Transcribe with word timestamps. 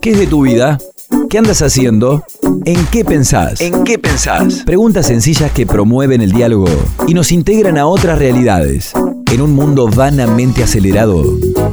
¿Qué 0.00 0.12
es 0.12 0.18
de 0.18 0.26
tu 0.26 0.42
vida? 0.42 0.78
¿Qué 1.28 1.36
andas 1.36 1.60
haciendo? 1.60 2.24
¿En 2.64 2.86
qué 2.86 3.04
pensás? 3.04 3.60
¿En 3.60 3.84
qué 3.84 3.98
pensás? 3.98 4.62
Preguntas 4.64 5.06
sencillas 5.06 5.52
que 5.52 5.66
promueven 5.66 6.22
el 6.22 6.32
diálogo 6.32 6.68
y 7.06 7.12
nos 7.12 7.30
integran 7.32 7.76
a 7.76 7.84
otras 7.84 8.18
realidades. 8.18 8.94
En 9.30 9.42
un 9.42 9.54
mundo 9.54 9.88
vanamente 9.88 10.62
acelerado, 10.62 11.22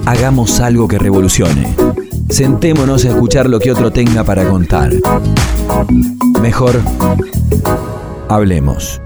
hagamos 0.06 0.60
algo 0.60 0.90
que 0.90 1.00
revolucione. 1.00 1.74
Sentémonos 2.30 3.06
a 3.06 3.10
escuchar 3.10 3.50
lo 3.50 3.60
que 3.60 3.72
otro 3.72 3.92
tenga 3.92 4.26
para 4.26 4.46
contar. 4.50 4.92
Mejor, 6.42 6.82
hablemos. 8.28 9.00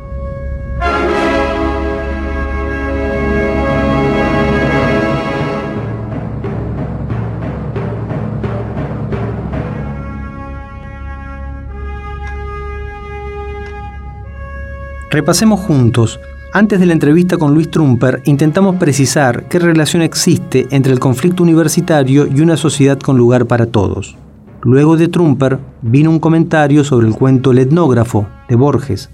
Repasemos 15.11 15.59
juntos. 15.59 16.21
Antes 16.53 16.79
de 16.79 16.85
la 16.85 16.93
entrevista 16.93 17.35
con 17.37 17.53
Luis 17.53 17.69
Trumper, 17.69 18.21
intentamos 18.23 18.77
precisar 18.77 19.49
qué 19.49 19.59
relación 19.59 20.01
existe 20.01 20.67
entre 20.71 20.93
el 20.93 20.99
conflicto 20.99 21.43
universitario 21.43 22.27
y 22.33 22.39
una 22.39 22.55
sociedad 22.55 22.97
con 22.97 23.17
lugar 23.17 23.45
para 23.45 23.65
todos. 23.65 24.15
Luego 24.63 24.95
de 24.95 25.09
Trumper 25.09 25.59
vino 25.81 26.09
un 26.09 26.19
comentario 26.19 26.85
sobre 26.85 27.07
el 27.07 27.13
cuento 27.13 27.51
El 27.51 27.57
etnógrafo 27.57 28.25
de 28.47 28.55
Borges. 28.55 29.09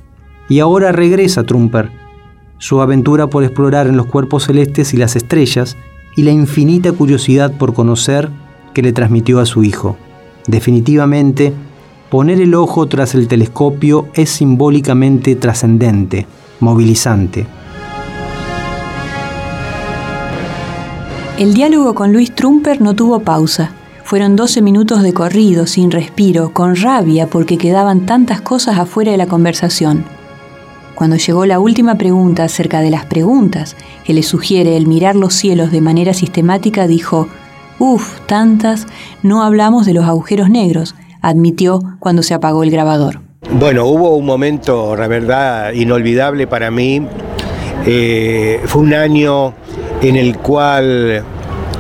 Y 0.50 0.60
ahora 0.60 0.92
regresa 0.92 1.46
Trumper, 1.46 1.90
su 2.60 2.80
aventura 2.80 3.26
por 3.26 3.44
explorar 3.44 3.88
en 3.88 3.98
los 3.98 4.06
cuerpos 4.06 4.44
celestes 4.44 4.94
y 4.94 4.98
las 4.98 5.16
estrellas 5.16 5.78
y 6.16 6.22
la 6.22 6.32
infinita 6.32 6.92
curiosidad 6.92 7.58
por 7.58 7.74
conocer 7.74 8.30
que 8.76 8.84
le 8.84 8.94
transmitió 8.94 9.40
a 9.40 9.48
su 9.48 9.64
hijo. 9.64 9.98
Definitivamente, 10.46 11.54
Poner 12.10 12.40
el 12.40 12.56
ojo 12.56 12.88
tras 12.88 13.16
el 13.16 13.28
telescopio 13.28 14.08
es 14.14 14.30
simbólicamente 14.30 15.36
trascendente, 15.36 16.26
movilizante. 16.62 17.46
El 21.38 21.54
diálogo 21.54 21.94
con 21.94 22.14
Luis 22.14 22.34
Trumper 22.34 22.82
no 22.82 22.96
tuvo 22.96 23.20
pausa. 23.20 23.72
Fueron 24.06 24.38
12 24.38 24.62
minutos 24.62 25.04
de 25.04 25.14
corrido, 25.14 25.68
sin 25.68 25.92
respiro, 25.92 26.54
con 26.54 26.78
rabia 26.78 27.28
porque 27.28 27.58
quedaban 27.58 28.06
tantas 28.06 28.40
cosas 28.40 28.80
afuera 28.80 29.12
de 29.12 29.18
la 29.18 29.28
conversación. 29.28 30.06
Cuando 30.96 31.18
llegó 31.18 31.46
la 31.46 31.60
última 31.60 31.96
pregunta 31.96 32.46
acerca 32.46 32.80
de 32.80 32.90
las 32.90 33.06
preguntas 33.06 33.76
que 34.06 34.14
le 34.14 34.24
sugiere 34.24 34.78
el 34.78 34.88
mirar 34.88 35.18
los 35.18 35.34
cielos 35.34 35.72
de 35.72 35.82
manera 35.82 36.14
sistemática, 36.14 36.88
dijo, 36.88 37.28
Uf, 37.80 38.22
tantas, 38.26 38.88
no 39.22 39.44
hablamos 39.44 39.86
de 39.86 39.94
los 39.94 40.06
agujeros 40.06 40.50
negros, 40.50 40.96
admitió 41.28 41.82
cuando 42.00 42.24
se 42.24 42.34
apagó 42.34 42.64
el 42.64 42.72
grabador. 42.72 43.20
Bueno, 43.52 43.86
hubo 43.86 44.16
un 44.16 44.26
momento, 44.26 44.96
la 44.96 45.08
verdad, 45.08 45.74
inolvidable 45.74 46.48
para 46.48 46.72
mí. 46.72 47.06
Eh, 47.86 48.62
fue 48.66 48.82
un 48.82 48.94
año 48.94 49.54
en 50.02 50.16
el 50.16 50.38
cual 50.38 51.24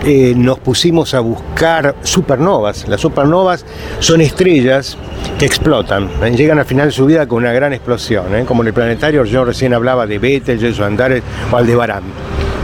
eh, 0.06 0.34
nos 0.36 0.60
pusimos 0.60 1.14
a 1.14 1.20
buscar 1.22 1.96
supernovas. 2.04 2.88
Las 2.88 3.02
supernovas 3.02 3.66
son 4.00 4.22
estrellas 4.22 4.98
que 5.40 5.46
explotan, 5.46 6.10
¿eh? 6.24 6.32
llegan 6.32 6.60
al 6.60 6.66
final 6.66 6.88
de 6.88 6.92
su 6.92 7.06
vida 7.06 7.28
con 7.28 7.40
una 7.40 7.52
gran 7.52 7.74
explosión, 7.74 8.26
como 8.46 8.64
en 8.64 8.68
el 8.68 8.74
planetario 8.74 9.26
yo 9.26 9.44
recién 9.46 9.74
hablaba 9.74 10.08
de 10.08 10.20
Betelgeuse 10.20 10.82
o 10.82 10.86
Andares 10.86 11.24
o 11.52 11.58
Aldebarán. 11.58 12.04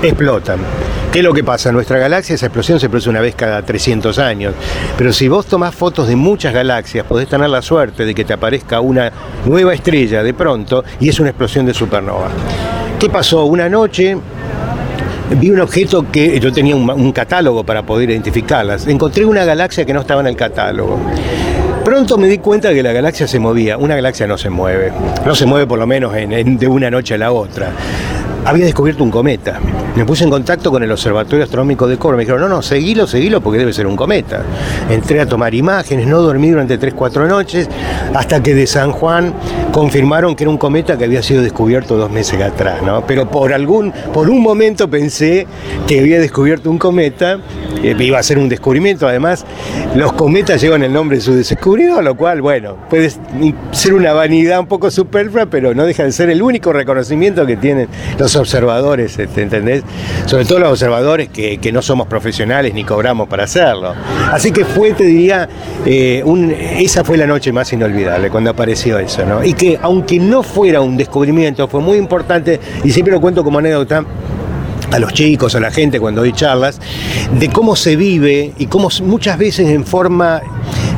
Explotan. 0.02 0.60
¿Qué 1.14 1.20
es 1.20 1.26
lo 1.26 1.32
que 1.32 1.44
pasa? 1.44 1.70
En 1.70 1.76
nuestra 1.76 2.00
galaxia 2.00 2.34
esa 2.34 2.48
explosión 2.48 2.80
se 2.80 2.90
produce 2.90 3.08
una 3.08 3.22
vez 3.22 3.36
cada 3.36 3.62
300 3.62 4.18
años. 4.18 4.56
Pero 4.98 5.14
si 5.14 5.28
vos 5.28 5.46
tomás 5.46 5.76
fotos 5.76 6.08
de 6.08 6.16
muchas 6.16 6.56
galaxias, 6.56 7.06
podés 7.06 7.28
tener 7.28 7.52
la 7.52 7.62
suerte 7.62 8.04
de 8.04 8.16
que 8.16 8.26
te 8.26 8.34
aparezca 8.34 8.80
una 8.80 9.12
nueva 9.46 9.76
estrella 9.76 10.24
de 10.24 10.34
pronto 10.34 10.84
y 11.00 11.10
es 11.10 11.20
una 11.20 11.30
explosión 11.30 11.68
de 11.68 11.74
supernova. 11.76 12.30
¿Qué 13.00 13.12
pasó? 13.12 13.46
Una 13.46 13.70
noche 13.70 14.18
vi 15.40 15.52
un 15.52 15.60
objeto 15.60 16.04
que 16.12 16.40
yo 16.40 16.52
tenía 16.52 16.76
un, 16.76 17.12
catálogo 17.12 17.64
para 17.64 17.84
poder 17.84 18.10
identificarlas. 18.10 18.88
Encontré 18.88 19.24
una 19.24 19.46
galaxia 19.46 19.86
que 19.86 19.94
no 19.94 20.02
estaba 20.02 20.22
en 20.22 20.28
el 20.28 20.36
catálogo. 20.36 21.00
Pronto 21.86 22.18
me 22.18 22.26
di 22.26 22.40
cuenta 22.40 22.70
de 22.70 22.74
que 22.74 22.82
la 22.82 22.92
galaxia 22.92 23.28
se 23.28 23.38
movía. 23.38 23.78
Una 23.78 23.94
galaxia 23.94 24.26
no 24.26 24.40
se 24.40 24.50
mueve. 24.50 24.92
No 25.24 25.36
se 25.36 25.46
mueve 25.46 25.68
por 25.68 25.78
lo 25.78 25.86
menos 25.86 26.12
de 26.12 26.68
una 26.68 26.90
noche 26.90 27.14
a 27.14 27.18
la 27.20 27.32
otra 27.32 27.72
había 28.46 28.66
descubierto 28.66 29.04
un 29.04 29.12
cometa. 29.12 29.60
Me 29.96 30.06
puse 30.06 30.24
en 30.24 30.30
contacto 30.30 30.72
con 30.72 30.84
el 30.84 30.92
Observatorio 30.92 31.44
Astronómico 31.44 31.88
de 31.88 31.98
Córdoba. 31.98 32.18
Me 32.18 32.24
dijeron, 32.24 32.42
no, 32.42 32.50
no, 32.50 32.62
seguilo, 32.62 33.08
seguilo 33.08 33.42
porque 33.42 33.60
debe 33.60 33.74
ser 33.74 33.88
un 33.88 33.96
cometa. 33.96 34.44
Entré 34.90 35.22
a 35.22 35.26
tomar 35.26 35.54
imágenes, 35.54 36.08
no 36.08 36.22
dormí 36.22 36.50
durante 36.50 36.78
3, 36.78 36.94
4 36.94 37.28
noches, 37.28 37.70
hasta 38.14 38.42
que 38.42 38.56
de 38.56 38.68
San 38.68 38.92
Juan 38.92 39.34
confirmaron 39.72 40.36
que 40.36 40.44
era 40.44 40.52
un 40.52 40.58
cometa 40.58 40.98
que 40.98 41.06
había 41.06 41.22
sido 41.22 41.42
descubierto 41.42 41.98
dos 41.98 42.12
meses 42.12 42.42
atrás. 42.42 42.82
Pero 43.08 43.30
por 43.30 43.54
algún, 43.54 43.92
por 44.14 44.30
un 44.30 44.42
momento 44.42 44.90
pensé 44.90 45.48
que 45.88 46.00
había 46.00 46.20
descubierto 46.20 46.70
un 46.70 46.78
cometa, 46.78 47.40
eh, 47.84 47.96
iba 48.00 48.20
a 48.20 48.24
ser 48.24 48.40
un 48.40 48.50
descubrimiento. 48.50 49.08
Además, 49.08 49.46
los 49.96 50.14
cometas 50.14 50.62
llevan 50.62 50.84
el 50.84 50.92
nombre 50.92 51.18
de 51.18 51.22
su 51.22 51.34
descubridor, 51.34 52.04
lo 52.04 52.16
cual, 52.16 52.42
bueno, 52.42 52.78
puede 52.90 53.12
ser 53.72 53.94
una 53.94 54.14
vanidad 54.14 54.60
un 54.60 54.68
poco 54.68 54.90
superflua, 54.90 55.46
pero 55.46 55.74
no 55.74 55.86
deja 55.86 56.04
de 56.04 56.12
ser 56.12 56.30
el 56.30 56.42
único 56.42 56.74
reconocimiento 56.74 57.46
que 57.46 57.58
tienen 57.58 57.88
los 58.18 58.33
observadores, 58.36 59.18
¿entendés? 59.20 59.84
Sobre 60.26 60.46
todo 60.46 60.60
los 60.60 60.72
observadores 60.72 61.30
que, 61.30 61.72
no 61.74 61.82
somos 61.82 62.08
profesionales 62.08 62.74
ni 62.74 62.84
cobramos 62.84 63.28
para 63.28 63.46
hacerlo. 63.46 63.94
Así 64.32 64.52
que 64.52 64.64
fue, 64.64 64.94
te 64.94 65.06
diría, 65.06 65.50
eh, 65.86 66.24
esa 66.78 67.04
fue 67.04 67.18
la 67.18 67.26
noche 67.26 67.52
más 67.52 67.74
inolvidable 67.74 68.30
cuando 68.30 68.52
apareció 68.52 69.00
eso, 69.00 69.26
¿no? 69.26 69.44
Y 69.44 69.54
que 69.54 69.80
aunque 69.82 70.20
no 70.20 70.44
fuera 70.44 70.82
un 70.82 70.98
descubrimiento, 70.98 71.68
fue 71.68 71.82
muy 71.82 71.98
importante, 71.98 72.60
y 72.84 72.92
siempre 72.92 73.14
lo 73.14 73.22
cuento 73.22 73.44
como 73.44 73.60
anécdota, 73.60 74.06
a 74.94 75.00
los 75.00 75.12
chicos, 75.12 75.56
a 75.56 75.60
la 75.60 75.72
gente 75.72 76.00
cuando 76.00 76.22
doy 76.22 76.34
charlas, 76.34 76.80
de 77.40 77.50
cómo 77.50 77.76
se 77.76 77.96
vive 77.96 78.54
y 78.60 78.68
cómo 78.68 78.90
muchas 79.04 79.40
veces 79.40 79.70
en 79.70 79.86
forma 79.86 80.40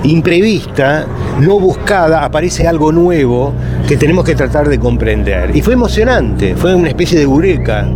imprevista, 0.04 1.08
no 1.40 1.60
buscada, 1.62 2.26
aparece 2.26 2.68
algo 2.68 2.92
nuevo 2.92 3.54
que 3.88 3.96
tenemos 3.96 4.26
que 4.26 4.36
tratar 4.36 4.68
de 4.68 4.80
comprender. 4.80 5.56
Y 5.56 5.62
fue 5.62 5.74
emocionante, 5.74 6.56
fue 6.58 6.76
una 6.76 6.90
especie 6.90 7.18
de 7.18 7.24
eureka. 7.24 7.88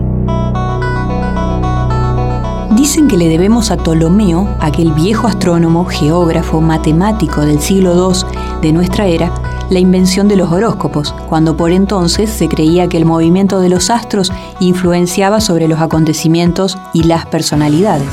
Dicen 2.77 3.09
que 3.09 3.17
le 3.17 3.27
debemos 3.27 3.69
a 3.69 3.75
Ptolomeo, 3.75 4.55
aquel 4.61 4.93
viejo 4.93 5.27
astrónomo, 5.27 5.83
geógrafo, 5.83 6.61
matemático 6.61 7.41
del 7.41 7.59
siglo 7.59 7.93
II 7.93 8.21
de 8.61 8.71
nuestra 8.71 9.05
era, 9.05 9.33
la 9.69 9.79
invención 9.79 10.27
de 10.27 10.35
los 10.35 10.51
horóscopos, 10.51 11.13
cuando 11.27 11.55
por 11.55 11.71
entonces 11.71 12.29
se 12.29 12.47
creía 12.47 12.87
que 12.87 12.97
el 12.97 13.05
movimiento 13.05 13.59
de 13.59 13.69
los 13.69 13.89
astros 13.89 14.31
influenciaba 14.59 15.41
sobre 15.41 15.67
los 15.67 15.79
acontecimientos 15.79 16.77
y 16.93 17.03
las 17.03 17.25
personalidades. 17.25 18.09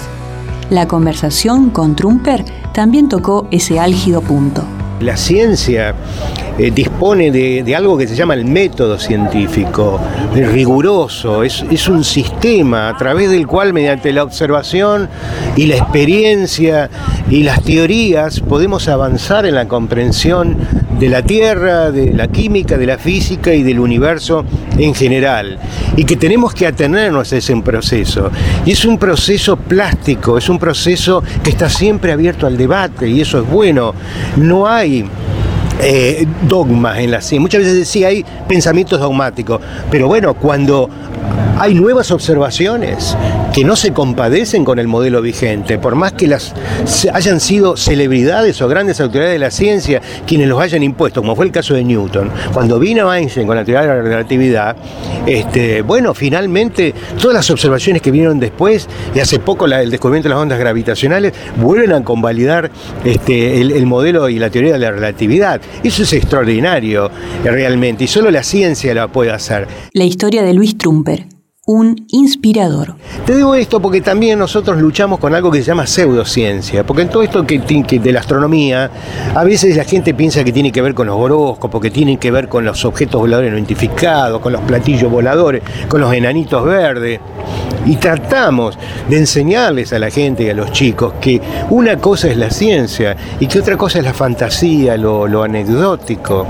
La 0.71 0.89
conversación 0.89 1.71
con 1.71 1.95
Trumper 1.95 2.45
también 2.73 3.09
tocó 3.09 3.47
ese 3.51 3.79
álgido 3.79 4.21
punto. 4.21 4.65
La 5.01 5.17
ciencia 5.17 5.95
eh, 6.59 6.71
dispone 6.71 7.31
de, 7.31 7.77
algo 7.77 7.99
que 7.99 8.09
se 8.09 8.17
llama 8.17 8.33
el 8.35 8.47
método 8.47 8.99
científico, 8.99 10.01
riguroso, 10.35 11.43
es, 11.43 11.65
es, 11.71 11.87
un 11.89 12.03
sistema 12.03 12.89
a 12.89 12.97
través 12.97 13.31
del 13.31 13.47
cual 13.47 13.75
mediante 13.75 14.11
la 14.13 14.23
observación 14.23 15.09
y 15.55 15.67
la 15.67 15.77
experiencia 15.77 16.89
y 17.31 17.43
las 17.43 17.63
teorías 17.63 18.41
podemos 18.41 18.89
avanzar 18.89 19.45
en 19.45 19.55
la 19.55 19.69
comprensión 19.69 20.57
de 20.99 21.09
la 21.11 21.23
Tierra, 21.23 21.91
de 21.91 22.13
la 22.13 22.29
química, 22.29 22.79
de 22.79 22.87
la 22.87 22.99
física 22.99 23.53
y 23.53 23.63
del 23.63 23.79
universo 23.79 24.45
en 24.79 24.95
general. 24.95 25.59
Y 25.97 26.05
que 26.05 26.17
tenemos 26.17 26.55
que 26.55 26.67
atenernos 26.67 27.33
a 27.33 27.37
ese 27.37 27.57
proceso. 27.57 28.31
Y 28.65 28.73
es 28.73 28.85
un 28.85 28.99
proceso 28.99 29.57
plástico, 29.57 30.39
es 30.39 30.49
un 30.49 30.59
proceso 30.59 31.23
que 31.43 31.51
está 31.51 31.69
siempre 31.69 32.13
abierto 32.13 32.47
al 32.47 32.57
debate 32.57 33.09
y 33.09 33.21
eso 33.21 33.41
es 33.41 33.49
bueno. 33.49 33.95
No 34.37 34.67
hay 34.67 34.86
eh, 35.81 36.27
dogmas 36.49 36.99
en 36.99 37.11
la 37.11 37.21
ciencia. 37.21 37.41
Muchas 37.41 37.61
veces 37.63 37.89
sí 37.89 38.05
hay 38.05 38.25
pensamientos 38.49 39.01
dogmáticos, 39.01 39.61
pero 39.91 40.09
bueno, 40.09 40.35
cuando 40.35 40.89
hay 41.59 41.75
nuevas 41.75 42.11
observaciones 42.11 43.17
que 43.57 43.65
no 43.65 43.75
se 43.75 43.95
compadecen 43.95 44.67
con 44.67 44.79
el 44.79 44.87
modelo 44.87 45.23
vigente, 45.23 45.79
por 45.79 45.95
más 45.95 46.13
que 46.13 46.27
las 46.27 46.53
hayan 47.11 47.41
sido 47.41 47.75
celebridades 47.79 48.61
o 48.61 48.69
grandes 48.69 49.01
autoridades 49.01 49.33
de 49.33 49.39
la 49.39 49.51
ciencia 49.51 50.03
quienes 50.27 50.47
los 50.47 50.61
hayan 50.61 50.83
impuesto, 50.83 51.23
como 51.23 51.35
fue 51.35 51.47
el 51.47 51.53
caso 51.53 51.73
de 51.73 51.83
Newton. 51.83 52.31
Cuando 52.53 52.79
vino 52.79 53.11
Einstein 53.11 53.47
con 53.47 53.57
la 53.57 53.65
teoría 53.65 53.81
de 53.81 53.97
la 53.97 54.03
relatividad, 54.03 54.77
este, 55.25 55.81
bueno, 55.81 56.13
finalmente 56.13 56.93
todas 57.19 57.35
las 57.35 57.51
observaciones 57.51 58.03
que 58.03 58.11
vinieron 58.11 58.39
después, 58.39 58.91
y 59.15 59.21
hace 59.21 59.39
poco 59.39 59.65
el 59.65 59.91
descubrimiento 59.91 60.29
de 60.29 60.35
las 60.35 60.43
ondas 60.43 60.59
gravitacionales, 60.59 61.33
vuelven 61.57 61.93
a 61.93 62.05
convalidar 62.05 62.71
este, 63.07 63.59
el, 63.63 63.87
modelo 63.87 64.29
y 64.29 64.39
la 64.39 64.51
teoría 64.51 64.75
de 64.75 64.81
la 64.81 64.91
relatividad. 64.91 65.63
Eso 65.83 66.03
es 66.03 66.13
extraordinario 66.13 67.11
realmente, 67.43 68.05
y 68.05 68.07
solo 68.07 68.31
la 68.31 68.43
ciencia 68.43 68.93
la 68.93 69.09
puede 69.09 69.31
hacer. 69.31 69.67
La 69.95 70.05
historia 70.05 70.43
de 70.43 70.53
Luis 70.53 70.77
Trumper 70.77 71.36
un 71.67 72.07
inspirador. 72.13 72.95
Te 73.27 73.35
digo 73.35 73.57
esto 73.57 73.83
porque 73.83 74.01
también 74.01 74.39
nosotros 74.39 74.81
luchamos 74.81 75.19
con 75.19 75.35
algo 75.35 75.51
que 75.51 75.59
se 75.59 75.65
llama 75.65 75.85
pseudociencia, 75.85 76.87
porque 76.87 77.03
en 77.03 77.09
todo 77.09 77.25
esto 77.25 77.43
de 77.43 78.13
la 78.13 78.21
astronomía, 78.21 78.89
a 79.35 79.43
veces 79.43 79.77
la 79.77 79.83
gente 79.83 80.15
piensa 80.15 80.45
que 80.45 80.53
tiene 80.53 80.71
que 80.71 80.81
ver 80.81 80.95
con 80.95 81.09
los 81.09 81.17
horóscopos, 81.17 81.81
que 81.81 81.91
tiene 81.91 82.19
que 82.19 82.31
ver 82.31 82.49
con 82.49 82.65
los 82.65 82.85
objetos 82.85 83.21
voladores 83.21 83.51
no 83.51 83.59
identificados, 83.59 84.41
con 84.41 84.53
los 84.53 84.63
platillos 84.63 85.11
voladores, 85.11 85.63
con 85.89 86.01
los 86.01 86.13
enanitos 86.15 86.65
verdes. 86.65 87.19
Y 87.85 87.97
tratamos 87.97 88.79
de 89.09 89.19
enseñarles 89.19 89.93
a 89.93 89.99
la 89.99 90.11
gente 90.11 90.45
y 90.45 90.51
a 90.51 90.55
los 90.55 90.71
chicos 90.71 91.15
que 91.21 91.41
una 91.71 91.97
cosa 91.97 92.29
es 92.29 92.37
la 92.37 92.51
ciencia 92.51 93.17
y 93.41 93.49
que 93.49 93.59
otra 93.59 93.77
cosa 93.77 93.99
es 93.99 94.05
la 94.05 94.15
fantasía, 94.15 94.97
lo 94.97 95.43
anecdótico. 95.43 96.47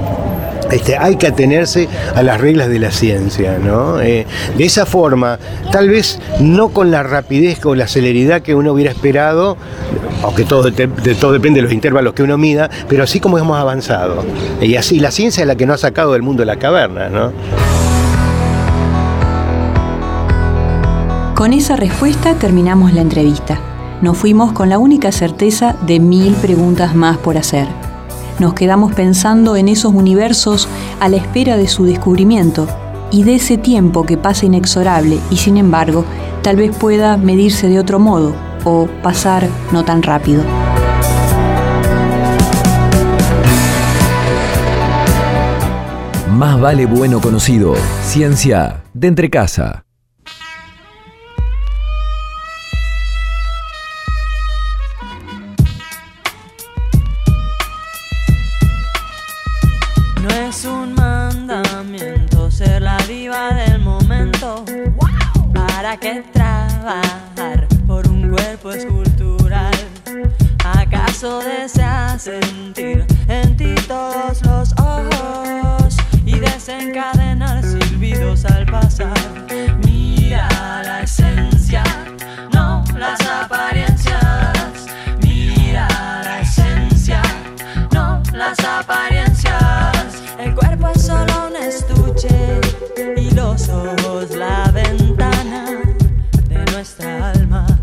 Este, 0.70 0.96
hay 0.96 1.16
que 1.16 1.28
atenerse 1.28 1.88
a 2.14 2.22
las 2.22 2.40
reglas 2.40 2.68
de 2.68 2.78
la 2.78 2.90
ciencia, 2.90 3.58
¿no? 3.58 4.00
Eh, 4.00 4.26
de 4.56 4.64
esa 4.64 4.84
forma, 4.84 5.38
tal 5.70 5.88
vez 5.88 6.18
no 6.40 6.70
con 6.70 6.90
la 6.90 7.02
rapidez 7.02 7.64
o 7.64 7.74
la 7.74 7.86
celeridad 7.86 8.42
que 8.42 8.54
uno 8.54 8.72
hubiera 8.72 8.90
esperado, 8.90 9.56
aunque 10.22 10.44
todo, 10.44 10.72
todo 11.20 11.32
depende 11.32 11.58
de 11.58 11.62
los 11.62 11.72
intervalos 11.72 12.14
que 12.14 12.22
uno 12.22 12.36
mida, 12.36 12.68
pero 12.88 13.04
así 13.04 13.20
como 13.20 13.38
hemos 13.38 13.58
avanzado. 13.58 14.24
Y 14.60 14.76
así 14.76 14.98
la 14.98 15.10
ciencia 15.10 15.42
es 15.42 15.46
la 15.46 15.54
que 15.54 15.66
nos 15.66 15.76
ha 15.76 15.88
sacado 15.88 16.12
del 16.12 16.22
mundo 16.22 16.44
la 16.44 16.56
caverna, 16.56 17.08
¿no? 17.08 17.32
Con 21.34 21.52
esa 21.52 21.76
respuesta 21.76 22.34
terminamos 22.34 22.92
la 22.92 23.02
entrevista. 23.02 23.60
Nos 24.00 24.16
fuimos 24.16 24.52
con 24.52 24.68
la 24.68 24.78
única 24.78 25.12
certeza 25.12 25.76
de 25.86 26.00
mil 26.00 26.34
preguntas 26.34 26.94
más 26.94 27.18
por 27.18 27.36
hacer 27.36 27.66
nos 28.38 28.54
quedamos 28.54 28.94
pensando 28.94 29.56
en 29.56 29.68
esos 29.68 29.94
universos 29.94 30.68
a 31.00 31.08
la 31.08 31.16
espera 31.16 31.56
de 31.56 31.68
su 31.68 31.84
descubrimiento 31.84 32.66
y 33.10 33.22
de 33.22 33.36
ese 33.36 33.56
tiempo 33.56 34.04
que 34.04 34.16
pasa 34.16 34.46
inexorable 34.46 35.18
y 35.30 35.36
sin 35.36 35.56
embargo 35.56 36.04
tal 36.42 36.56
vez 36.56 36.76
pueda 36.76 37.16
medirse 37.16 37.68
de 37.68 37.78
otro 37.78 37.98
modo 37.98 38.34
o 38.64 38.88
pasar 39.02 39.48
no 39.72 39.84
tan 39.84 40.02
rápido. 40.02 40.42
Más 46.36 46.60
vale 46.60 46.84
bueno 46.84 47.20
conocido. 47.20 47.74
Ciencia 48.02 48.82
de 48.92 49.08
entre 49.08 49.30
casa. 49.30 49.85
Que 65.94 66.20
trabajar 66.32 67.68
por 67.86 68.08
un 68.08 68.30
cuerpo 68.30 68.72
escultural. 68.72 69.72
¿Acaso 70.64 71.40
deseas 71.40 72.22
sentir 72.22 73.06
en 73.28 73.56
ti 73.56 73.72
todos 73.86 74.44
los 74.44 74.72
ojos 74.80 75.96
y 76.24 76.40
desencadenar 76.40 77.62
silbidos 77.62 78.44
al 78.46 78.66
pasar? 78.66 78.85
Nuestra 96.86 97.30
alma 97.32 97.75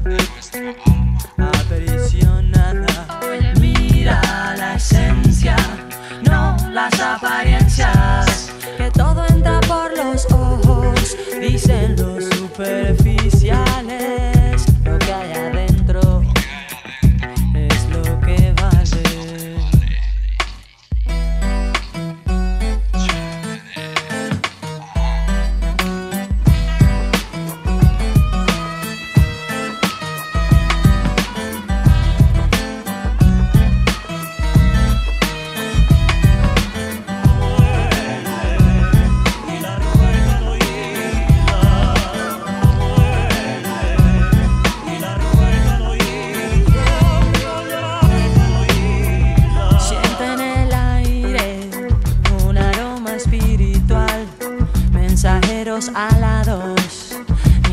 alados, 55.95 57.15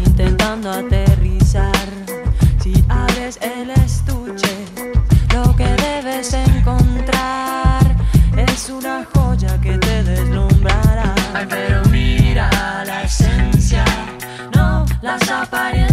intentando 0.07 0.71
aterrizar. 0.71 1.89
Si 2.63 2.73
abres 2.89 3.39
el 3.41 3.71
estuche, 3.71 4.65
lo 5.35 5.55
que 5.57 5.67
debes 5.67 6.35
encontrar 6.35 7.97
es 8.37 8.71
una 8.71 9.05
joya 9.13 9.61
que 9.61 9.79
te 9.79 10.03
deslumbrará. 10.03 11.15
Ay, 11.35 11.47
pero 11.49 11.83
mira 11.91 12.51
la 12.85 13.03
esencia, 13.03 13.85
no 14.55 14.87
las 15.03 15.29
apariencias. 15.31 15.90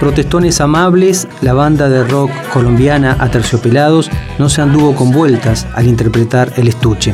Protestones 0.00 0.60
amables, 0.62 1.28
la 1.42 1.52
banda 1.52 1.90
de 1.90 2.02
rock 2.04 2.30
colombiana 2.54 3.18
Aterciopelados 3.20 4.10
no 4.38 4.48
se 4.48 4.62
anduvo 4.62 4.96
con 4.96 5.12
vueltas 5.12 5.66
al 5.74 5.86
interpretar 5.86 6.54
el 6.56 6.68
estuche. 6.68 7.12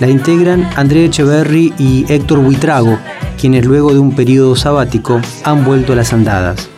La 0.00 0.08
integran 0.08 0.68
André 0.76 1.06
Echeverry 1.06 1.72
y 1.78 2.04
Héctor 2.12 2.40
Buitrago, 2.40 2.98
quienes 3.40 3.64
luego 3.64 3.94
de 3.94 4.00
un 4.00 4.14
periodo 4.14 4.54
sabático 4.54 5.18
han 5.44 5.64
vuelto 5.64 5.94
a 5.94 5.96
las 5.96 6.12
andadas. 6.12 6.68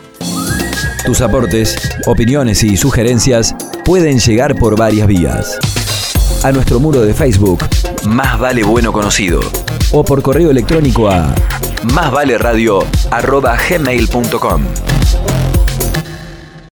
Tus 1.05 1.19
aportes, 1.19 1.75
opiniones 2.05 2.63
y 2.63 2.77
sugerencias 2.77 3.53
pueden 3.83 4.19
llegar 4.19 4.55
por 4.55 4.77
varias 4.77 5.07
vías. 5.07 5.59
A 6.41 6.53
nuestro 6.53 6.79
muro 6.79 7.01
de 7.01 7.13
Facebook, 7.13 7.65
Más 8.05 8.39
Vale 8.39 8.63
Bueno 8.63 8.93
Conocido, 8.93 9.41
o 9.91 10.05
por 10.05 10.21
correo 10.21 10.51
electrónico 10.51 11.09
a 11.09 11.35
másvaleradio.gmail.com. 11.93 14.61